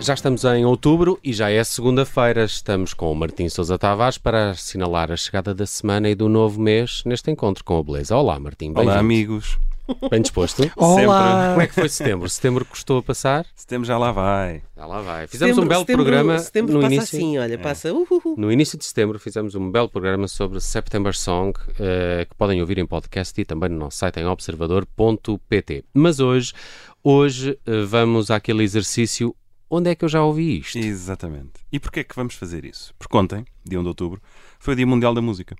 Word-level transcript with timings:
Já 0.00 0.14
estamos 0.14 0.44
em 0.44 0.64
outubro 0.64 1.20
e 1.22 1.30
já 1.30 1.50
é 1.50 1.62
segunda-feira. 1.62 2.44
Estamos 2.44 2.94
com 2.94 3.12
o 3.12 3.14
Martim 3.14 3.50
Sousa 3.50 3.78
Tavares 3.78 4.16
para 4.16 4.52
assinalar 4.52 5.12
a 5.12 5.16
chegada 5.16 5.54
da 5.54 5.66
semana 5.66 6.08
e 6.08 6.14
do 6.14 6.26
novo 6.26 6.58
mês 6.58 7.02
neste 7.04 7.30
encontro 7.30 7.62
com 7.62 7.78
a 7.78 7.82
beleza. 7.82 8.16
Olá, 8.16 8.40
Martim. 8.40 8.72
Olá, 8.74 8.98
amigos. 8.98 9.58
Bem 10.10 10.22
disposto? 10.22 10.62
Olá! 10.74 11.50
Como 11.50 11.60
é 11.60 11.66
que 11.66 11.74
foi 11.74 11.88
setembro? 11.90 12.28
Setembro 12.30 12.64
custou 12.64 12.98
a 12.98 13.02
passar? 13.02 13.44
Setembro 13.54 13.86
já 13.86 13.98
lá 13.98 14.10
vai. 14.10 14.62
Já 14.74 14.86
lá 14.86 15.02
vai. 15.02 15.26
Fizemos 15.26 15.56
setembro, 15.56 15.64
um 15.64 15.68
belo 15.68 15.80
setembro, 15.80 16.04
programa 16.04 16.38
setembro 16.38 16.74
no 16.74 16.80
passa 16.80 16.94
início. 16.94 17.18
assim, 17.18 17.38
olha, 17.38 17.54
é. 17.54 17.58
passa. 17.58 17.92
Uhuhu. 17.92 18.36
No 18.38 18.50
início 18.50 18.78
de 18.78 18.86
setembro 18.86 19.18
fizemos 19.18 19.54
um 19.54 19.70
belo 19.70 19.88
programa 19.88 20.28
sobre 20.28 20.60
September 20.60 21.14
Song 21.14 21.58
uh, 21.58 22.26
que 22.26 22.34
podem 22.38 22.60
ouvir 22.62 22.78
em 22.78 22.86
podcast 22.86 23.38
e 23.38 23.44
também 23.44 23.68
no 23.68 23.78
nosso 23.78 23.98
site 23.98 24.18
em 24.18 24.24
observador.pt. 24.24 25.84
Mas 25.92 26.20
hoje, 26.20 26.54
hoje 27.04 27.50
uh, 27.66 27.86
vamos 27.86 28.30
àquele 28.30 28.62
exercício 28.62 29.34
onde 29.70 29.90
é 29.90 29.94
que 29.94 30.04
eu 30.04 30.08
já 30.08 30.22
ouvi 30.22 30.58
isto? 30.58 30.76
Exatamente. 30.76 31.52
E 31.72 31.78
porquê 31.78 32.00
é 32.00 32.04
que 32.04 32.16
vamos 32.16 32.34
fazer 32.34 32.64
isso? 32.64 32.92
Porque 32.98 33.16
ontem, 33.16 33.44
dia 33.64 33.78
1 33.78 33.82
de 33.82 33.88
outubro, 33.88 34.20
foi 34.58 34.74
o 34.74 34.76
Dia 34.76 34.86
Mundial 34.86 35.14
da 35.14 35.22
Música. 35.22 35.56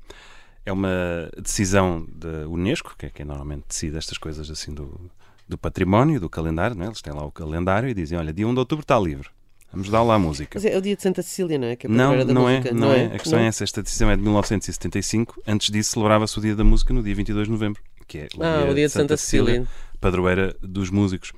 É 0.66 0.72
uma 0.72 1.30
decisão 1.40 2.06
da 2.12 2.48
Unesco, 2.48 2.94
que 2.98 3.06
é 3.06 3.10
quem 3.10 3.24
normalmente 3.24 3.64
decide 3.68 3.96
estas 3.96 4.18
coisas 4.18 4.50
assim 4.50 4.74
do, 4.74 5.10
do 5.48 5.56
património, 5.56 6.20
do 6.20 6.28
calendário, 6.28 6.76
não 6.76 6.84
é? 6.84 6.88
eles 6.88 7.00
têm 7.00 7.14
lá 7.14 7.24
o 7.24 7.30
calendário 7.30 7.88
e 7.88 7.94
dizem, 7.94 8.18
olha, 8.18 8.32
dia 8.32 8.46
1 8.46 8.52
de 8.52 8.58
outubro 8.58 8.82
está 8.82 8.98
livre. 8.98 9.28
Vamos 9.72 9.88
dar 9.88 10.02
lá 10.02 10.16
a 10.16 10.18
música. 10.18 10.58
Mas 10.58 10.64
é 10.64 10.76
o 10.76 10.80
dia 10.80 10.96
de 10.96 11.02
Santa 11.02 11.22
Cecília, 11.22 11.56
não 11.56 11.68
é? 11.68 11.76
Que 11.76 11.86
é 11.86 11.90
não, 11.90 12.24
não 12.24 12.48
é, 12.48 12.64
não, 12.72 12.74
não 12.74 12.92
é, 12.92 13.04
é. 13.04 13.06
A 13.06 13.18
questão 13.18 13.38
não? 13.38 13.44
é 13.44 13.48
essa. 13.48 13.62
Esta 13.62 13.80
decisão 13.80 14.10
é 14.10 14.16
de 14.16 14.22
1975. 14.22 15.40
Antes 15.46 15.70
disso, 15.70 15.92
celebrava-se 15.92 16.36
o 16.36 16.42
dia 16.42 16.56
da 16.56 16.64
música 16.64 16.92
no 16.92 17.04
dia 17.04 17.14
22 17.14 17.46
de 17.46 17.52
novembro, 17.52 17.80
que 18.08 18.18
é 18.18 18.28
o, 18.36 18.42
ah, 18.42 18.62
dia, 18.62 18.70
o 18.72 18.74
dia 18.74 18.86
de 18.86 18.92
Santa, 18.92 19.02
Santa 19.02 19.16
Cecília, 19.16 19.46
Cecília, 19.46 19.68
padroeira 20.00 20.56
dos 20.60 20.90
músicos. 20.90 21.32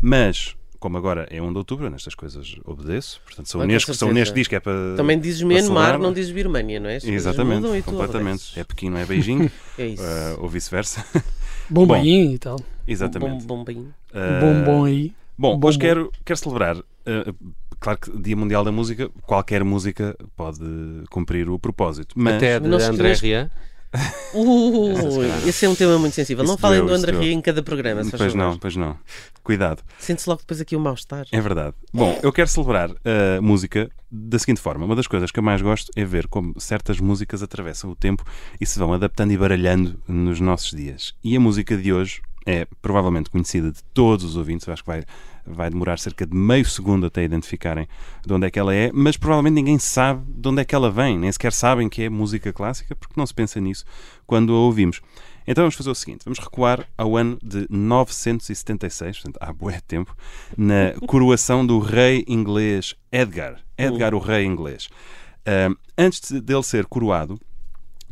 Mas 0.00 0.54
como 0.82 0.98
agora 0.98 1.28
é 1.30 1.40
1 1.40 1.52
de 1.52 1.58
outubro, 1.58 1.88
nestas 1.88 2.12
coisas 2.12 2.56
obedeço. 2.64 3.20
Portanto, 3.24 3.48
se 3.48 3.56
a 3.56 3.60
Unesco, 3.60 3.94
se 3.94 4.02
a 4.02 4.06
Unesco 4.08 4.34
diz 4.34 4.48
que 4.48 4.56
é 4.56 4.60
para. 4.60 4.96
Também 4.96 5.16
dizes 5.16 5.40
Myanmar, 5.42 5.96
não 5.96 6.12
dizes 6.12 6.32
Birmania, 6.32 6.80
não 6.80 6.90
é? 6.90 6.96
As 6.96 7.04
Exatamente, 7.04 7.82
completamente. 7.82 8.58
É 8.58 8.64
Pequim, 8.64 8.90
não 8.90 8.98
é 8.98 9.06
Beijing. 9.06 9.48
é 9.78 9.86
isso. 9.86 10.02
Uh, 10.02 10.42
ou 10.42 10.48
vice-versa. 10.48 11.06
Bombaim 11.70 12.32
e 12.32 12.38
tal. 12.38 12.58
Exatamente. 12.86 13.44
Bom, 13.44 13.62
bom, 13.62 13.72
uh, 13.72 13.84
bom, 14.40 14.64
bom 14.64 14.84
aí. 14.84 15.12
Bom, 15.38 15.56
bom, 15.56 15.68
hoje 15.68 15.78
quero, 15.78 16.10
quero 16.24 16.36
celebrar. 16.36 16.76
Uh, 16.76 17.54
claro 17.78 18.00
que 18.00 18.18
Dia 18.18 18.36
Mundial 18.36 18.64
da 18.64 18.72
Música, 18.72 19.08
qualquer 19.22 19.62
música 19.62 20.16
pode 20.36 20.58
cumprir 21.10 21.48
o 21.48 21.60
propósito. 21.60 22.16
Mas... 22.18 22.34
Até 22.34 22.58
de 22.58 22.66
André 22.68 23.14
Ria. 23.14 23.50
Uh, 24.34 25.46
esse 25.46 25.66
é 25.66 25.68
um 25.68 25.74
tema 25.74 25.98
muito 25.98 26.14
sensível. 26.14 26.44
Isso 26.44 26.52
não 26.52 26.58
falem 26.58 26.84
do 26.84 26.92
André 26.92 27.16
Ria 27.16 27.32
em 27.32 27.40
cada 27.40 27.62
programa. 27.62 28.02
Pois 28.16 28.34
não, 28.34 28.58
pois 28.58 28.76
não. 28.76 28.96
Cuidado. 29.42 29.82
Sente-se 29.98 30.28
logo 30.28 30.40
depois 30.40 30.60
aqui 30.60 30.74
o 30.74 30.80
mal-estar. 30.80 31.26
É 31.30 31.40
verdade. 31.40 31.74
Bom, 31.92 32.18
eu 32.22 32.32
quero 32.32 32.48
celebrar 32.48 32.90
a 32.90 33.42
música 33.42 33.90
da 34.10 34.38
seguinte 34.38 34.60
forma. 34.60 34.84
Uma 34.84 34.96
das 34.96 35.06
coisas 35.06 35.30
que 35.30 35.38
eu 35.38 35.42
mais 35.42 35.60
gosto 35.60 35.90
é 35.94 36.04
ver 36.04 36.26
como 36.26 36.58
certas 36.58 37.00
músicas 37.00 37.42
atravessam 37.42 37.90
o 37.90 37.96
tempo 37.96 38.24
e 38.60 38.64
se 38.64 38.78
vão 38.78 38.92
adaptando 38.92 39.32
e 39.32 39.36
baralhando 39.36 40.00
nos 40.08 40.40
nossos 40.40 40.70
dias. 40.70 41.14
E 41.22 41.36
a 41.36 41.40
música 41.40 41.76
de 41.76 41.92
hoje 41.92 42.22
é 42.46 42.66
provavelmente 42.80 43.30
conhecida 43.30 43.70
de 43.70 43.82
todos 43.94 44.24
os 44.24 44.36
ouvintes. 44.36 44.66
Eu 44.66 44.72
acho 44.72 44.82
que 44.82 44.90
vai 44.90 45.04
vai 45.46 45.68
demorar 45.68 45.98
cerca 45.98 46.26
de 46.26 46.36
meio 46.36 46.64
segundo 46.64 47.06
até 47.06 47.24
identificarem 47.24 47.88
de 48.24 48.32
onde 48.32 48.46
é 48.46 48.50
que 48.50 48.58
ela 48.58 48.74
é, 48.74 48.90
mas 48.92 49.16
provavelmente 49.16 49.54
ninguém 49.54 49.78
sabe 49.78 50.22
de 50.28 50.48
onde 50.48 50.62
é 50.62 50.64
que 50.64 50.74
ela 50.74 50.90
vem, 50.90 51.18
nem 51.18 51.30
sequer 51.32 51.52
sabem 51.52 51.88
que 51.88 52.02
é 52.02 52.08
música 52.08 52.52
clássica, 52.52 52.94
porque 52.94 53.14
não 53.16 53.26
se 53.26 53.34
pensa 53.34 53.60
nisso 53.60 53.84
quando 54.26 54.52
a 54.52 54.58
ouvimos. 54.58 55.00
Então 55.46 55.62
vamos 55.62 55.74
fazer 55.74 55.90
o 55.90 55.94
seguinte: 55.94 56.24
vamos 56.24 56.38
recuar 56.38 56.86
ao 56.96 57.16
ano 57.16 57.38
de 57.42 57.66
976, 57.68 59.18
portanto, 59.18 59.38
há 59.40 59.52
bué 59.52 59.80
tempo, 59.86 60.16
na 60.56 60.92
coroação 61.06 61.66
do 61.66 61.78
rei 61.78 62.24
inglês 62.28 62.94
Edgar. 63.10 63.60
Edgar, 63.76 64.14
o 64.14 64.18
rei 64.18 64.44
inglês. 64.44 64.88
Antes 65.98 66.30
dele 66.30 66.62
ser 66.62 66.86
coroado, 66.86 67.38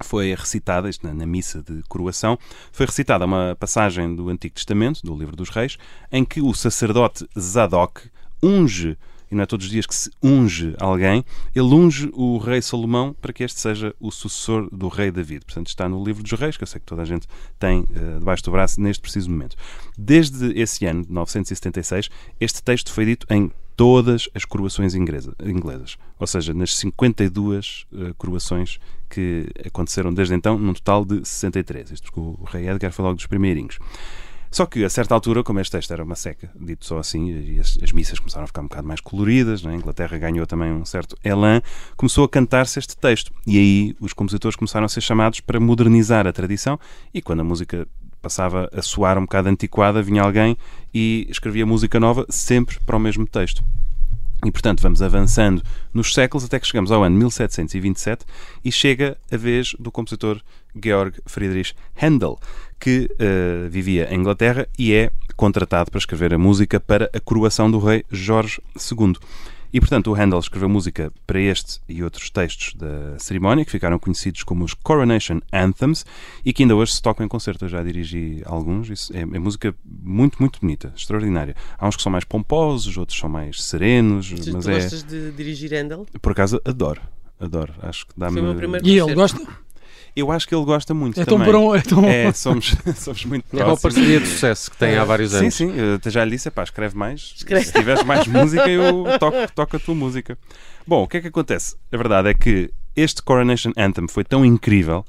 foi 0.03 0.35
recitada, 0.35 0.89
isto 0.89 1.07
na, 1.07 1.15
na, 1.15 1.27
missa 1.27 1.63
de 1.63 1.83
coroação, 1.89 2.39
foi 2.73 2.87
recitada 2.87 3.25
uma 3.25 3.57
passagem 3.59 4.15
do 4.15 4.29
Antigo 4.29 4.55
Testamento, 4.55 5.03
do 5.03 5.17
Livro 5.17 5.37
dos 5.37 5.51
Reis, 5.51 5.77
em 6.11 6.25
que 6.25 6.41
o 6.41 6.53
sacerdote 6.55 7.27
Zadok 7.39 8.03
unge, 8.43 8.97
e 9.31 9.35
não 9.35 9.43
é 9.43 9.47
todos 9.47 9.67
os 9.67 9.73
dias 9.73 9.87
que 9.87 9.95
se 9.95 10.11
unge 10.23 10.75
alguém, 10.79 11.25
ele 11.55 11.75
unge 11.75 12.11
o 12.13 12.39
rei 12.39 12.61
Salomão 12.61 13.15
para 13.21 13.33
que 13.33 13.45
este 13.45 13.61
seja 13.61 13.95
o 14.01 14.11
sucessor 14.11 14.69
do 14.71 14.89
rei 14.89 15.11
David. 15.11 15.45
Portanto, 15.45 15.69
está 15.69 15.89
no 15.89 16.03
Livro 16.03 16.23
dos 16.23 16.33
Reis, 16.33 16.57
que 16.57 16.63
eu 16.63 16.67
sei 16.67 16.81
que 16.81 16.87
toda 16.87 17.03
a 17.03 17.05
gente 17.05 17.27
tem 17.59 17.81
uh, 17.81 18.19
debaixo 18.19 18.43
do 18.45 18.51
braço 18.51 18.81
neste 18.81 19.01
preciso 19.01 19.31
momento. 19.31 19.57
Desde 19.97 20.59
esse 20.59 20.85
ano, 20.87 21.05
de 21.05 21.13
976, 21.13 22.11
este 22.41 22.63
texto 22.63 22.93
foi 22.93 23.05
dito 23.05 23.27
em 23.31 23.51
todas 23.77 24.29
as 24.35 24.45
coroações 24.45 24.95
inglesas, 24.95 25.97
ou 26.19 26.27
seja, 26.27 26.53
nas 26.53 26.77
52 26.77 27.87
uh, 27.93 28.15
coroações 28.15 28.79
que 29.09 29.49
aconteceram 29.67 30.13
desde 30.13 30.35
então, 30.35 30.59
num 30.59 30.75
total 30.75 31.05
de 31.05 31.27
63. 31.27 31.93
Isto 31.93 32.13
porque 32.13 32.21
o 32.21 32.45
rei 32.45 32.69
Edgar 32.69 32.93
foi 32.93 33.05
logo 33.05 33.17
dos 33.17 33.27
primeirinhos. 33.27 33.79
Só 34.51 34.67
que, 34.67 34.85
a 34.85 34.91
certa 34.91 35.15
altura, 35.15 35.45
como 35.45 35.61
este 35.61 35.73
texto 35.73 35.93
era 35.93 36.03
uma 36.03 36.17
seca, 36.17 36.51
dito 36.59 36.85
só 36.85 36.99
assim, 36.99 37.59
as, 37.61 37.79
as 37.83 37.93
missas 37.93 38.19
começaram 38.19 38.45
a 38.45 38.47
ficar 38.49 38.63
um 38.63 38.65
bocado 38.65 38.87
mais 38.87 39.01
coloridas, 39.01 39.63
né? 39.63 39.73
a 39.73 39.77
Inglaterra 39.77 40.19
ganhou 40.19 40.47
também 40.47 40.73
um 40.73 40.85
certo 40.85 41.17
elan, 41.23 41.63
começou 41.97 42.25
a 42.25 42.29
cantar-se 42.29 42.79
este 42.79 42.97
texto. 42.97 43.33
E 43.47 43.59
aí 43.59 43.97
os 44.01 44.13
compositores 44.13 44.57
começaram 44.57 44.87
a 44.87 44.89
ser 44.89 45.01
chamados 45.01 45.41
para 45.41 45.61
modernizar 45.61 46.27
a 46.27 46.33
tradição, 46.33 46.79
e 47.15 47.23
quando 47.23 47.41
a 47.41 47.45
música 47.45 47.87
passava 48.21 48.69
a 48.73 48.83
soar 48.83 49.17
um 49.19 49.23
bocado 49.23 49.49
antiquada, 49.49 50.03
vinha 50.03 50.23
alguém 50.23 50.57
e 50.93 51.27
escrevia 51.31 51.65
música 51.65 51.99
nova 52.01 52.27
sempre 52.29 52.79
para 52.81 52.97
o 52.97 53.01
mesmo 53.01 53.27
texto. 53.27 53.63
E, 54.45 54.51
portanto, 54.51 54.81
vamos 54.81 55.03
avançando 55.03 55.63
nos 55.93 56.15
séculos 56.15 56.45
até 56.45 56.59
que 56.59 56.67
chegamos 56.67 56.91
ao 56.91 57.03
ano 57.03 57.17
1727 57.17 58.25
e 58.65 58.73
chega 58.73 59.17
a 59.31 59.37
vez 59.37 59.75
do 59.79 59.91
compositor 59.91 60.41
Georg 60.83 61.19
Friedrich 61.27 61.75
Handel, 62.01 62.39
que 62.79 63.11
uh, 63.13 63.69
vivia 63.69 64.09
em 64.13 64.21
Inglaterra 64.21 64.67
e 64.79 64.95
é 64.95 65.11
contratado 65.37 65.91
para 65.91 65.99
escrever 65.99 66.33
a 66.33 66.39
música 66.39 66.81
para 66.81 67.11
a 67.15 67.21
coroação 67.21 67.71
do 67.71 67.79
rei 67.79 68.05
Jorge 68.11 68.61
II. 68.77 69.15
E, 69.73 69.81
portanto, 69.81 70.11
o 70.11 70.15
Handel 70.15 70.39
escreveu 70.39 70.69
música 70.69 71.13
para 71.27 71.41
este 71.41 71.81
e 71.89 72.03
outros 72.03 72.31
textos 72.31 72.75
da 72.75 73.19
cerimónia, 73.19 73.65
que 73.65 73.71
ficaram 73.71 73.99
conhecidos 73.99 74.43
como 74.43 74.65
os 74.65 74.75
Coronation 74.75 75.41
Anthems 75.53 76.05
e 76.45 76.53
que 76.53 76.63
ainda 76.63 76.75
hoje 76.75 76.95
se 76.95 77.03
tocam 77.03 77.25
em 77.25 77.29
concerto. 77.29 77.65
Eu 77.65 77.69
já 77.69 77.83
dirigi 77.83 78.43
alguns. 78.45 78.91
Isso 78.91 79.17
é, 79.17 79.21
é, 79.21 79.25
música 79.25 79.75
muito, 79.85 80.39
muito 80.41 80.61
bonita, 80.61 80.93
extraordinária. 80.97 81.55
Há 81.79 81.87
uns 81.87 81.97
que 81.97 82.03
são 82.03 82.11
mais 82.11 82.25
pomposos, 82.25 82.97
outros 82.97 83.19
são 83.19 83.29
mais 83.29 83.63
serenos. 83.63 84.31
Tu, 84.31 84.53
mas 84.53 84.65
tu 84.65 84.71
é... 84.71 84.75
gostas 84.75 85.03
de 85.03 85.31
dirigir 85.33 85.73
Handel? 85.73 86.07
Por 86.21 86.33
acaso, 86.33 86.61
adoro. 86.65 87.01
Adoro. 87.39 87.73
Acho 87.81 88.07
que 88.07 88.13
dá-me. 88.17 88.41
E 88.83 88.99
ele 88.99 89.15
gosta? 89.15 89.41
Eu 90.15 90.31
acho 90.33 90.47
que 90.47 90.55
ele 90.55 90.65
gosta 90.65 90.93
muito 90.93 91.21
é 91.21 91.25
também. 91.25 91.51
Tão 91.51 91.61
bom, 91.61 91.75
é, 91.75 91.81
tão... 91.81 92.05
é 92.05 92.33
somos, 92.33 92.75
somos 92.97 93.25
muito 93.25 93.45
próximos. 93.45 93.69
É 93.69 93.73
uma 93.73 93.77
parceria 93.77 94.21
de 94.21 94.27
sucesso 94.27 94.71
que 94.71 94.77
tem 94.77 94.97
há 94.97 95.05
vários 95.05 95.35
anos. 95.35 95.55
Sim, 95.55 95.71
sim. 95.71 95.79
Eu 95.79 96.11
já 96.11 96.25
lhe 96.25 96.33
disse, 96.33 96.51
pá, 96.51 96.63
escreve 96.63 96.97
mais. 96.97 97.35
Escreve. 97.37 97.65
Se 97.65 97.73
tiveres 97.73 98.03
mais 98.05 98.27
música, 98.29 98.69
eu 98.69 99.05
toco, 99.19 99.37
toco 99.55 99.77
a 99.77 99.79
tua 99.79 99.95
música. 99.95 100.39
Bom, 100.87 101.05
o 101.05 101.09
que 101.09 101.19
é 101.19 101.21
que 101.21 101.29
acontece? 101.29 101.77
A 101.93 101.97
verdade 101.97 102.31
é 102.31 102.35
que 102.35 102.71
este 102.97 103.23
Coronation 103.23 103.73
Anthem 103.77 104.07
foi 104.09 104.25
tão 104.25 104.45
incrível 104.45 105.05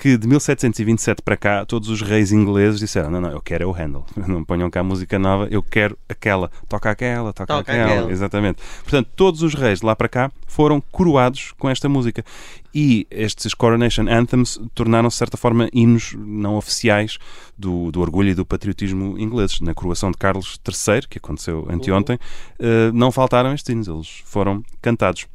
que 0.00 0.16
de 0.16 0.26
1727 0.26 1.20
para 1.20 1.36
cá 1.36 1.66
todos 1.66 1.90
os 1.90 2.00
reis 2.00 2.32
ingleses 2.32 2.80
disseram: 2.80 3.10
Não, 3.10 3.20
não, 3.20 3.30
eu 3.30 3.40
quero 3.40 3.64
é 3.64 3.66
o 3.66 3.72
Handel, 3.72 4.04
não 4.26 4.42
ponham 4.42 4.70
cá 4.70 4.82
música 4.82 5.18
nova, 5.18 5.46
eu 5.50 5.62
quero 5.62 5.96
aquela, 6.08 6.50
toca 6.66 6.90
aquela, 6.90 7.34
toca, 7.34 7.46
toca 7.46 7.72
aquela. 7.72 7.92
aquela. 7.92 8.10
Exatamente. 8.10 8.62
Portanto, 8.82 9.10
todos 9.14 9.42
os 9.42 9.52
reis 9.52 9.80
de 9.80 9.86
lá 9.86 9.94
para 9.94 10.08
cá 10.08 10.32
foram 10.46 10.80
coroados 10.80 11.52
com 11.58 11.68
esta 11.68 11.88
música. 11.88 12.24
E 12.72 13.06
estes 13.10 13.52
Coronation 13.52 14.06
Anthems 14.08 14.58
tornaram-se, 14.74 15.16
de 15.16 15.18
certa 15.18 15.36
forma, 15.36 15.68
hinos 15.72 16.14
não 16.16 16.54
oficiais 16.54 17.18
do, 17.58 17.90
do 17.90 18.00
orgulho 18.00 18.30
e 18.30 18.34
do 18.34 18.46
patriotismo 18.46 19.18
ingleses. 19.18 19.60
Na 19.60 19.74
coroação 19.74 20.10
de 20.12 20.16
Carlos 20.16 20.58
III, 20.66 21.08
que 21.08 21.18
aconteceu 21.18 21.66
anteontem, 21.68 22.16
uh, 22.16 22.92
não 22.94 23.10
faltaram 23.10 23.52
estes 23.52 23.68
hinos, 23.68 23.88
eles 23.88 24.22
foram 24.24 24.62
cantados. 24.80 25.26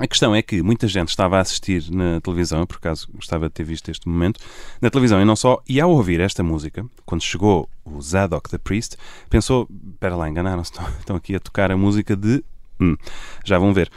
A 0.00 0.06
questão 0.06 0.34
é 0.34 0.40
que 0.40 0.62
muita 0.62 0.88
gente 0.88 1.10
estava 1.10 1.36
a 1.36 1.40
assistir 1.40 1.90
na 1.90 2.22
televisão, 2.22 2.64
por 2.64 2.76
acaso 2.76 3.06
gostava 3.12 3.48
de 3.48 3.52
ter 3.52 3.64
visto 3.64 3.90
este 3.90 4.08
momento, 4.08 4.40
na 4.80 4.88
televisão 4.88 5.20
e 5.20 5.26
não 5.26 5.36
só, 5.36 5.62
e 5.68 5.78
ao 5.78 5.90
ouvir 5.90 6.20
esta 6.20 6.42
música, 6.42 6.86
quando 7.04 7.20
chegou 7.20 7.68
o 7.84 8.00
Zadok 8.00 8.48
the 8.48 8.56
Priest, 8.56 8.96
pensou: 9.28 9.68
espera 9.92 10.16
lá, 10.16 10.26
enganaram-se, 10.26 10.72
estão 10.98 11.16
aqui 11.16 11.34
a 11.36 11.38
tocar 11.38 11.70
a 11.70 11.76
música 11.76 12.16
de. 12.16 12.42
Hum, 12.80 12.96
já 13.44 13.58
vão 13.58 13.74
ver. 13.74 13.90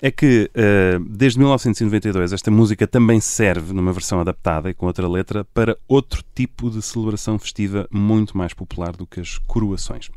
É 0.00 0.10
que 0.10 0.50
uh, 0.54 1.00
desde 1.08 1.38
1992 1.38 2.32
esta 2.32 2.50
música 2.50 2.86
também 2.86 3.18
serve 3.18 3.72
numa 3.72 3.92
versão 3.92 4.20
adaptada 4.20 4.68
e 4.68 4.74
com 4.74 4.86
outra 4.86 5.08
letra 5.08 5.44
para 5.44 5.76
outro 5.88 6.22
tipo 6.34 6.70
de 6.70 6.82
celebração 6.82 7.38
festiva 7.38 7.88
muito 7.90 8.36
mais 8.36 8.52
popular 8.52 8.94
do 8.94 9.06
que 9.06 9.20
as 9.20 9.38
coroações. 9.38 10.10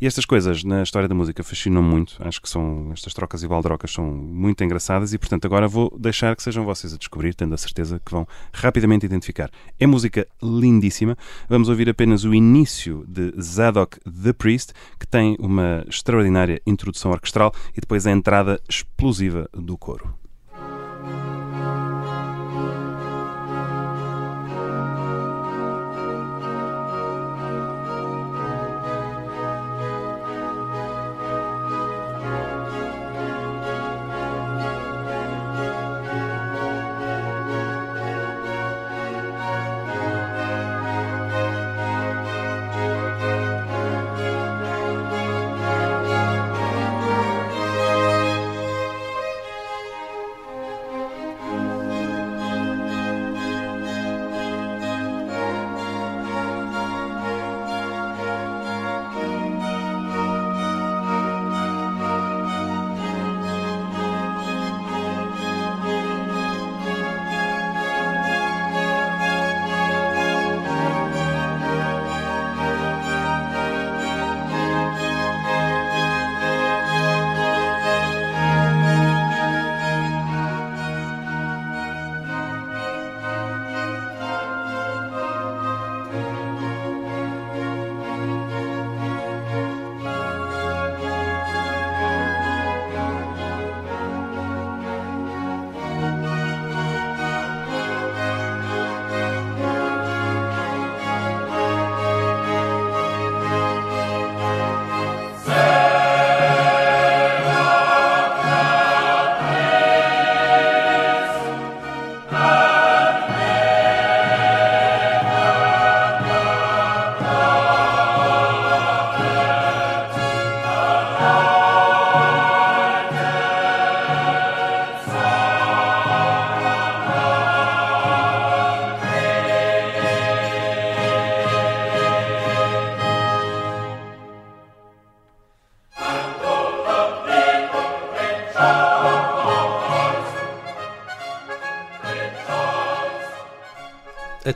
E 0.00 0.06
estas 0.06 0.24
coisas 0.24 0.62
na 0.62 0.82
história 0.82 1.08
da 1.08 1.14
música 1.14 1.42
fascinam 1.42 1.82
muito. 1.82 2.16
Acho 2.20 2.40
que 2.40 2.48
são 2.48 2.90
estas 2.92 3.12
trocas 3.12 3.42
e 3.42 3.48
baldrocas 3.48 3.92
são 3.92 4.04
muito 4.06 4.62
engraçadas 4.62 5.12
e 5.12 5.18
portanto 5.18 5.46
agora 5.46 5.66
vou 5.66 5.92
deixar 5.98 6.36
que 6.36 6.42
sejam 6.42 6.64
vocês 6.64 6.94
a 6.94 6.96
descobrir, 6.96 7.34
tendo 7.34 7.54
a 7.54 7.58
certeza 7.58 8.00
que 8.04 8.12
vão 8.12 8.26
rapidamente 8.52 9.04
identificar. 9.04 9.50
É 9.80 9.86
música 9.86 10.26
lindíssima. 10.42 11.18
Vamos 11.48 11.68
ouvir 11.68 11.88
apenas 11.88 12.24
o 12.24 12.32
início 12.32 13.04
de 13.08 13.34
Zadok 13.40 13.98
the 14.00 14.32
Priest, 14.32 14.72
que 14.98 15.06
tem 15.06 15.36
uma 15.40 15.84
extraordinária 15.88 16.60
introdução 16.64 17.10
orquestral 17.10 17.52
e 17.76 17.80
depois 17.80 18.06
a 18.06 18.12
entrada 18.12 18.60
explosiva 18.68 19.23
do 19.52 19.76
coro. 19.78 20.23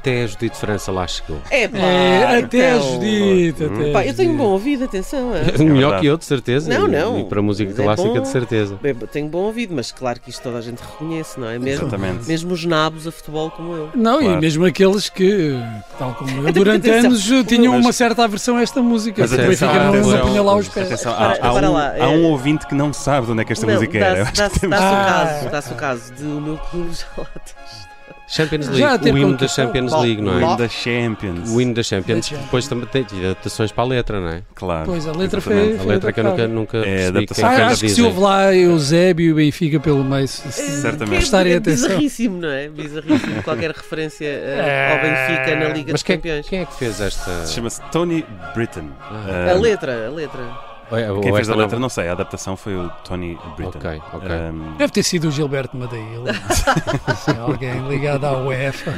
Até 0.00 0.22
a 0.22 0.26
Judite 0.28 0.56
França 0.56 0.92
lá 0.92 1.06
chegou. 1.08 1.40
É, 1.50 1.66
pá, 1.66 1.78
É, 1.78 2.38
até 2.44 2.70
a 2.72 2.76
então. 2.76 2.92
Judite. 2.92 3.64
Até 3.64 3.92
Pá, 3.92 3.98
a 4.00 4.06
eu 4.06 4.14
tenho 4.14 4.34
bom 4.36 4.44
ouvido, 4.44 4.84
atenção. 4.84 5.32
é. 5.34 5.58
Melhor 5.62 6.00
que 6.00 6.06
eu, 6.06 6.16
de 6.16 6.24
certeza. 6.24 6.68
Não, 6.72 6.86
não. 6.86 7.18
E 7.20 7.24
para 7.24 7.42
música 7.42 7.70
é 7.70 7.84
clássica, 7.84 8.08
bom. 8.08 8.20
de 8.20 8.28
certeza. 8.28 8.78
Bem, 8.80 8.94
tenho 8.94 9.28
bom 9.28 9.38
ouvido, 9.40 9.74
mas 9.74 9.90
claro 9.90 10.20
que 10.20 10.30
isto 10.30 10.40
toda 10.42 10.58
a 10.58 10.60
gente 10.60 10.78
reconhece, 10.80 11.38
não 11.40 11.48
é? 11.48 11.58
Mesmo, 11.58 11.82
Exatamente. 11.86 12.26
mesmo 12.28 12.52
os 12.52 12.64
nabos 12.64 13.06
a 13.06 13.12
futebol 13.12 13.50
como 13.50 13.72
eu. 13.74 13.90
Não, 13.94 14.20
Claro. 14.20 14.38
e 14.38 14.40
mesmo 14.40 14.64
aqueles 14.64 15.08
que, 15.08 15.52
tal 15.98 16.14
como 16.14 16.46
eu, 16.46 16.52
durante 16.52 16.88
Atenção. 16.88 17.10
anos 17.10 17.46
tinham 17.48 17.72
Mas- 17.74 17.84
uma 17.84 17.92
certa 17.92 18.22
aversão 18.24 18.56
a 18.56 18.62
esta 18.62 18.80
música. 18.80 19.20
Mas 19.22 19.32
atenção, 19.32 19.68
Benfica 19.68 19.72
não, 19.84 19.92
não 19.92 20.00
atenção, 20.10 20.28
punha 20.28 20.42
lá 20.42 20.54
os 20.56 20.68
pés. 20.68 20.86
Atenção, 20.86 21.12
há, 21.12 21.36
há 21.40 21.52
um, 21.54 21.72
lá, 21.72 21.94
há 21.98 22.08
um 22.08 22.24
é- 22.24 22.28
ouvinte 22.28 22.66
que 22.66 22.74
não 22.74 22.92
sabe 22.92 23.26
de 23.26 23.32
onde 23.32 23.42
é 23.42 23.44
que 23.44 23.52
esta 23.52 23.66
Não, 23.66 23.74
música 23.74 23.98
era. 23.98 24.24
Dá-se 24.24 24.60
temos- 24.60 24.78
dá-se 24.78 24.94
o 24.94 25.04
caso, 25.06 25.50
dá-se 25.50 25.72
o 25.72 25.76
caso 25.76 26.12
de 26.14 26.24
o 26.24 26.40
meu 26.40 26.56
clube 26.58 26.90
já 26.94 27.06
lá. 27.16 27.26
Champions 28.28 28.68
League, 28.68 29.10
o 29.10 29.18
hino 29.18 29.36
da. 29.36 29.48
Champions 29.48 29.92
League, 29.92 30.20
não 30.20 30.34
O 30.34 30.38
é? 30.38 30.42
hino 30.42 30.56
da 30.58 30.68
Champions. 30.68 31.50
O 31.50 31.60
hino 31.60 31.74
da 31.74 31.82
Champions, 31.82 32.28
depois 32.28 32.68
também 32.68 32.86
tem 32.86 33.06
adaptações 33.24 33.72
para 33.72 33.84
a 33.84 33.86
letra, 33.86 34.20
não 34.20 34.28
é? 34.28 34.42
Claro. 34.54 34.84
Pois, 34.86 35.06
a 35.08 35.12
letra 35.12 35.40
foi- 35.40 35.78
A 35.78 35.82
letra 35.84 36.12
que 36.12 36.20
eu 36.20 36.24
nunca, 36.24 36.46
nunca 36.48 36.78
É 36.78 36.82
percebi 36.82 37.18
adaptação 37.18 37.48
Ah, 37.48 37.66
acho 37.68 37.80
que 37.80 37.86
a 37.86 37.88
se 37.88 38.02
houve 38.02 38.20
lá 38.20 38.54
Eusébio 38.54 39.26
e 39.26 39.32
o 39.32 39.36
Benfica 39.36 39.80
pelo 39.80 40.04
meio. 40.04 40.28
se- 40.28 40.50
Certamente. 40.52 41.16
Prestarem 41.18 41.52
é, 41.52 41.56
atenção. 41.56 41.88
bizarríssimo, 41.88 42.40
não 42.40 42.50
é? 42.50 42.68
Bizarríssimo. 42.68 43.42
Qualquer 43.42 43.70
referência 43.70 44.26
eh, 44.26 44.92
ao 44.92 45.00
Benfica 45.02 45.56
na 45.56 45.74
Liga 45.74 45.92
dos 45.92 46.02
Campeões. 46.02 46.48
quem 46.48 46.60
é 46.60 46.64
que 46.66 46.74
fez 46.74 47.00
esta... 47.00 47.46
Chama-se 47.46 47.80
Tony 47.90 48.24
Britton. 48.54 48.88
Ah. 49.00 49.52
A 49.52 49.56
Um, 49.56 49.60
letra, 49.60 50.06
a 50.06 50.10
letra. 50.10 50.67
Ou- 50.90 51.20
Quem 51.20 51.34
fez 51.34 51.50
a 51.50 51.54
letra 51.54 51.76
não? 51.76 51.82
não 51.82 51.88
sei, 51.88 52.08
a 52.08 52.12
adaptação 52.12 52.56
foi 52.56 52.74
o 52.74 52.88
Tony 53.04 53.38
Britton. 53.56 53.78
Ok, 53.78 54.02
ok. 54.14 54.30
Um, 54.30 54.76
Deve 54.78 54.92
ter 54.92 55.02
sido 55.02 55.28
o 55.28 55.30
Gilberto 55.30 55.76
Madeira. 55.76 56.32
Alguém 57.40 57.86
ligado 57.88 58.24
à 58.24 58.38
UEFA. 58.38 58.92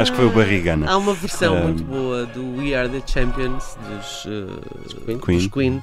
acho 0.00 0.12
que 0.12 0.16
foi 0.16 0.26
o 0.26 0.30
Barrigana. 0.30 0.90
Há 0.90 0.96
uma 0.96 1.14
versão 1.14 1.54
Um, 1.56 1.62
muito 1.64 1.84
boa 1.84 2.26
do 2.26 2.56
We 2.58 2.74
Are 2.74 2.88
the 2.88 3.02
Champions 3.06 3.76
dos, 3.88 4.26
eh, 4.26 5.04
Queen. 5.04 5.18
Queen. 5.18 5.38
dos 5.38 5.46
Queen, 5.48 5.82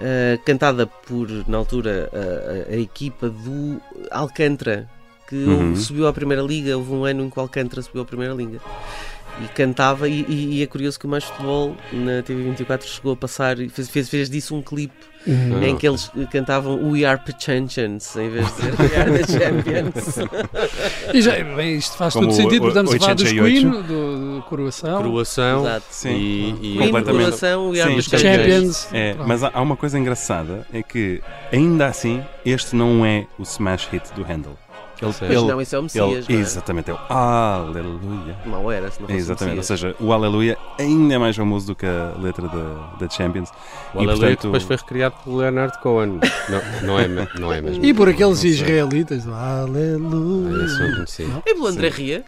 eh, 0.00 0.38
cantada 0.44 0.86
por, 0.86 1.28
na 1.48 1.56
altura, 1.58 2.10
a, 2.12 2.72
a- 2.72 2.74
a 2.74 2.78
equipa 2.78 3.28
do 3.30 3.80
Alcântara, 4.10 4.88
que 5.28 5.36
Uhum. 5.36 5.76
subiu 5.76 6.06
à 6.08 6.12
Primeira 6.12 6.42
Liga. 6.42 6.76
Houve 6.76 6.92
um 6.92 7.04
ano 7.04 7.24
em 7.24 7.30
que 7.30 7.38
o 7.38 7.42
Alcântara 7.42 7.80
subiu 7.82 8.02
à 8.02 8.04
Primeira 8.04 8.34
Liga. 8.34 8.60
E 9.42 9.48
cantava, 9.48 10.08
e, 10.08 10.24
e- 10.28 10.58
e 10.58 10.62
é 10.62 10.66
curioso 10.66 10.98
que 10.98 11.06
o 11.06 11.08
Mais 11.08 11.24
Futebol 11.24 11.76
na 11.92 12.22
TV24 12.22 12.82
chegou 12.84 13.12
a 13.12 13.16
passar 13.16 13.58
e 13.58 13.68
fez, 13.68 13.88
fez, 13.88 14.08
fez 14.08 14.28
disso 14.30 14.54
um 14.54 14.60
clipe 14.62 14.92
Ah, 15.26 15.66
em 15.66 15.76
que 15.76 15.86
eles 15.86 16.10
cantavam 16.30 16.90
We 16.90 17.04
Are 17.04 17.18
Pachanchans 17.24 18.16
em 18.16 18.28
vez 18.30 18.46
de 18.46 18.52
dizer 18.54 18.74
We 18.80 18.96
Are 19.00 19.10
the 19.18 19.32
Champions. 19.32 20.18
E 21.14 21.22
já, 21.22 21.32
bem, 21.56 21.76
isto 21.76 21.96
faz 21.96 22.12
Como 22.14 22.26
todo 22.28 22.34
o- 22.34 22.36
sentido, 22.42 22.64
o- 22.64 22.68
estamos 22.68 22.94
a 22.94 22.98
falar 22.98 23.14
dos 23.14 23.24
88. 23.24 23.60
Queen, 23.70 23.82
do, 23.82 24.36
do 24.36 24.42
Coroação. 24.48 25.02
Croação 25.02 25.60
Exato. 25.62 25.86
Sim. 25.90 26.08
e, 26.10 26.48
e 26.50 26.54
Queen, 26.60 26.76
Completamente. 26.78 27.06
Coroação, 27.24 27.70
We 27.70 27.80
Are 27.80 27.90
Sim, 27.90 27.96
the 28.10 28.18
Champions. 28.18 28.22
Champions. 28.36 28.82
Champions. 28.82 28.88
É, 28.94 29.14
mas 29.26 29.44
há, 29.44 29.50
há 29.54 29.60
uma 29.62 29.76
coisa 29.76 29.98
engraçada, 29.98 30.66
é 30.72 30.82
que 30.82 31.20
ainda 31.52 31.86
assim, 31.86 32.22
este 32.44 32.74
não 32.76 33.04
é 33.04 33.26
o 33.38 33.42
smash 33.42 33.88
hit 33.90 34.12
do 34.14 34.22
Handel. 34.22 34.58
Ele. 35.02 35.12
Mas 35.20 35.30
ele- 35.30 35.40
não, 35.46 35.60
isso 35.60 35.74
é 35.74 35.78
o 35.78 35.80
ele- 35.80 35.84
Messias, 35.84 36.28
não 36.28 36.36
é? 36.36 36.38
exatamente, 36.40 36.90
é 36.90 36.94
o 36.94 36.98
Aleluia. 37.08 38.36
Mal 38.46 38.70
era, 38.70 38.90
se 38.90 39.00
não 39.00 39.06
fosse 39.08 39.18
Exatamente, 39.18 39.56
ou 39.58 39.62
seja, 39.62 39.96
o 40.00 40.12
Aleluia 40.12 40.58
ainda 40.78 41.14
é 41.14 41.18
mais 41.18 41.34
famoso 41.36 41.68
do 41.68 41.74
que 41.76 41.86
a 41.86 42.12
letra 42.18 42.46
da, 42.48 42.96
da 42.98 43.08
Champions. 43.10 43.50
o 43.94 43.98
E, 44.02 44.04
Aleluia 44.04 44.14
que 44.14 44.18
portanto- 44.20 44.42
depois 44.42 44.62
foi 44.62 44.76
recriado 44.76 45.14
por 45.24 45.34
Leonard 45.36 45.78
Cohen. 45.80 46.20
Não, 46.48 46.86
não, 46.86 46.98
é, 46.98 47.08
não 47.38 47.52
é 47.52 47.60
mesmo. 47.60 47.84
E 47.84 47.94
por 47.94 48.08
aqueles 48.08 48.42
Não 48.42 48.50
israelitas, 48.50 49.24
do 49.24 49.32
Ah, 49.32 49.62
aleluia. 49.62 50.66
não 50.66 50.94
conhecia. 50.96 51.26
E 51.46 51.54
pelo 51.54 51.66
André 51.66 51.88
Ria? 51.88 52.24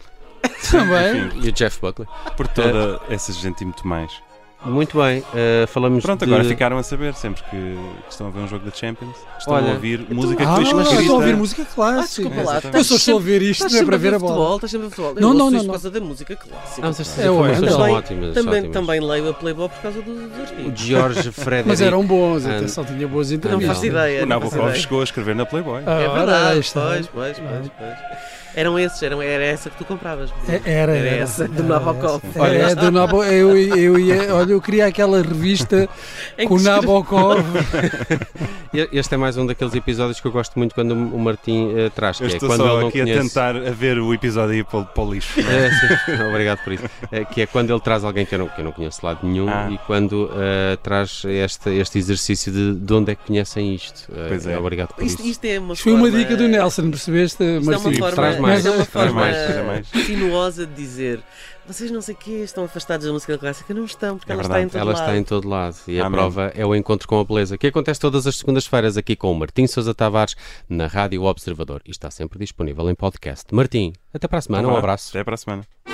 Também. 0.69 1.29
E 1.41 1.49
o 1.49 1.51
Jeff 1.51 1.79
Buckley. 1.79 2.07
Por 2.35 2.47
toda 2.47 2.99
essa 3.09 3.31
gente 3.31 3.61
e 3.61 3.65
muito 3.65 3.87
mais. 3.87 4.11
Muito 4.65 4.97
bem, 4.97 5.19
uh, 5.19 5.67
falamos 5.67 6.01
Pronto, 6.03 6.25
de... 6.25 6.31
agora 6.33 6.47
ficaram 6.47 6.77
a 6.77 6.83
saber, 6.83 7.13
sempre 7.15 7.43
que, 7.43 7.77
estão 8.09 8.27
a 8.27 8.29
ver 8.29 8.39
um 8.39 8.47
jogo 8.47 8.63
da 8.65 8.71
Champions, 8.71 9.15
estão 9.37 9.55
Olha, 9.55 9.71
a 9.71 9.73
ouvir 9.73 10.05
música 10.09 10.41
Ah, 10.43 10.47
que 10.47 10.53
foi 10.53 10.63
escrita. 10.81 11.01
estou 11.01 11.15
a 11.15 11.19
ouvir 11.19 11.35
música 11.35 11.61
Ah, 11.63 11.75
clássica. 11.75 12.29
desculpa 12.29 12.35
lá. 12.37 12.51
Exatamente. 12.53 12.77
Eu 12.77 12.83
só 12.85 12.95
estou 12.95 13.17
a 13.17 13.21
ver 13.21 13.41
isto, 13.41 13.51
Estás 13.65 13.73
não 13.73 13.81
é 13.81 13.85
para 13.85 13.97
ver 13.97 14.13
a 14.13 14.19
futebol, 14.19 14.35
bola. 14.37 14.55
estás 14.55 14.71
sempre 14.71 14.85
a 14.85 14.89
ver 14.89 14.95
futebol. 14.95 15.15
Não, 15.21 15.29
Eu 15.29 15.33
não, 15.33 15.45
ouço 15.45 15.51
não, 15.51 15.57
isto 15.57 15.57
não. 15.57 15.65
por 15.65 15.71
causa 15.81 15.91
da 15.91 15.99
música 15.99 16.35
clássica. 16.37 16.81
Não, 16.81 16.89
estas 16.89 17.19
É 17.19 17.27
informações 17.27 17.69
são 17.69 17.77
Também- 17.79 17.93
ótimas. 17.95 18.33
Também, 18.33 18.53
ótimas. 18.59 18.71
também 18.73 18.99
leio 19.01 19.29
a 19.29 19.33
Playboy 19.33 19.69
por 19.69 19.81
causa 19.81 20.01
dos, 20.01 20.39
artigos. 20.39 20.79
George 20.81 21.31
Frederick. 21.33 21.67
Mas 21.69 21.81
eram 21.81 22.05
bons, 22.05 22.45
Ah, 22.45 22.55
atenção, 22.55 22.85
tinha 22.85 23.07
boas 23.07 23.29
Não 23.31 23.35
entrevistas. 23.35 23.75
faço 23.75 23.85
ideia. 23.85 24.19
O 24.23 24.25
não 24.25 24.39
Nabokov 24.39 24.75
chegou 24.75 25.01
a 25.01 25.03
escrever 25.03 25.35
na 25.35 25.45
Playboy. 25.45 25.83
Ah, 25.85 25.91
É 25.99 26.07
verdade, 26.09 26.53
pois, 26.53 26.69
pois, 26.73 27.07
pois, 27.07 27.37
pois. 27.37 27.97
Eram 28.55 28.77
esses, 28.77 29.01
eram, 29.01 29.19
era 29.19 29.43
essa 29.43 29.67
que 29.67 29.77
tu 29.79 29.83
compravas. 29.83 30.29
É- 30.47 30.61
Era, 30.63 30.95
Era 30.95 31.07
era. 31.09 31.23
essa, 31.23 31.47
do 31.47 31.63
Nabokov. 31.63 32.21
Olha, 32.37 32.57
é, 32.69 32.75
do 32.75 32.91
Nabo, 32.91 33.23
eu, 33.23 33.57
eu 33.57 33.97
ia, 33.97 34.31
olha, 34.35 34.52
eu 34.53 34.61
queria 34.61 34.85
aquela 34.87 35.21
revista 35.21 35.89
com 36.47 36.55
o 36.55 36.59
Nabokov. 36.61 37.39
Este 38.91 39.13
é 39.15 39.17
mais 39.17 39.37
um 39.37 39.45
daqueles 39.45 39.73
episódios 39.75 40.19
que 40.19 40.27
eu 40.27 40.31
gosto 40.31 40.57
muito 40.57 40.73
quando 40.73 40.91
o 40.93 41.19
Martim 41.19 41.73
eh, 41.75 41.89
traz, 41.93 42.17
que 42.17 42.23
Eu 42.23 42.27
é 42.29 42.31
estou 42.33 42.49
quando 42.49 42.59
só 42.61 42.71
ele 42.73 42.79
não 42.81 42.87
aqui 42.87 42.99
conhece... 43.01 43.19
a 43.19 43.21
tentar 43.23 43.55
a 43.55 43.71
ver 43.71 43.99
o 43.99 44.13
episódio 44.13 44.53
aí 44.55 44.63
para, 44.63 44.79
o- 44.79 44.85
para 44.85 45.03
o 45.03 45.13
lixo. 45.13 45.39
É, 45.39 45.69
sim, 45.69 46.23
obrigado 46.29 46.59
por 46.63 46.73
isso. 46.73 46.83
É, 47.11 47.23
que 47.25 47.41
é 47.41 47.45
quando 47.45 47.71
ele 47.71 47.79
traz 47.79 48.03
alguém 48.03 48.25
que 48.25 48.33
eu 48.35 48.39
não, 48.39 48.47
que 48.47 48.59
eu 48.61 48.65
não 48.65 48.71
conheço 48.71 48.99
de 48.99 49.05
lado 49.05 49.19
nenhum 49.23 49.47
Ah. 49.49 49.69
e 49.71 49.77
quando 49.79 50.29
eh, 50.35 50.77
traz 50.81 51.23
este, 51.25 51.69
este 51.71 51.97
exercício 51.99 52.51
de, 52.51 52.73
de 52.73 52.93
onde 52.93 53.11
é 53.11 53.15
que 53.15 53.25
conhecem 53.25 53.73
isto. 53.75 54.11
Eh, 54.15 54.25
Pois 54.29 54.47
é. 54.47 54.57
Obrigado 54.57 54.93
por 54.93 55.03
Isto, 55.03 55.19
isso. 55.21 55.29
isto 55.31 55.45
é 55.45 55.59
uma 55.59 55.75
foi 55.75 55.93
uma 55.93 56.01
forma- 56.07 56.17
dica 56.17 56.35
do 56.35 56.47
Nelson, 56.47 56.89
percebeste, 56.89 57.43
Isto 57.43 57.71
é 57.71 57.77
uma 57.77 57.91
forma, 57.91 58.11
traz 58.11 58.39
mais, 58.39 58.57
isto 58.59 58.67
é 58.67 58.71
uma 58.71 58.85
traz 58.85 59.07
forma 59.07 59.21
mais, 59.21 59.37
traz 59.51 59.65
mais. 59.65 59.87
sinuosa 60.05 60.65
de 60.65 60.73
dizer 60.73 61.19
vocês 61.67 61.89
não 61.91 62.01
sei 62.01 62.13
o 62.13 62.17
quê, 62.17 62.31
estão 62.43 62.63
afastados 62.65 63.05
da 63.07 63.13
música 63.13 63.37
clássica. 63.37 63.73
Não 63.73 63.85
estão, 63.85 64.17
porque 64.17 64.31
É 64.31 64.33
ela 64.35 64.43
verdade. 64.43 64.65
está 64.65 64.67
em 64.67 64.69
todo 64.69 64.81
Ela 64.81 64.91
lado. 64.99 65.01
está 65.09 65.17
em 65.17 65.23
todo 65.23 65.49
lado 65.49 65.75
e 65.87 65.99
a 66.01 66.05
Amém. 66.05 66.19
prova 66.19 66.51
é 66.55 66.65
o 66.65 66.75
encontro 66.75 67.07
com 67.07 67.19
a 67.19 67.23
beleza, 67.23 67.57
que 67.57 67.67
acontece 67.67 67.99
todas 67.99 68.27
as 68.27 68.35
segundas-feiras 68.37 68.97
aqui 68.97 69.15
com 69.15 69.31
o 69.31 69.35
Martim 69.35 69.65
Sousa 69.67 69.93
Tavares 69.93 70.35
na 70.67 70.87
Rádio 70.87 71.23
Observador 71.23 71.81
e 71.85 71.91
está 71.91 72.09
sempre 72.11 72.39
disponível 72.39 72.89
em 72.89 72.95
podcast. 72.95 73.45
Martim, 73.53 73.93
até 74.13 74.27
para 74.27 74.39
a 74.39 74.41
semana, 74.41 74.67
um 74.67 74.75
abraço. 74.77 75.09
Até 75.09 75.23
para 75.23 75.35
a 75.35 75.37
semana. 75.37 75.92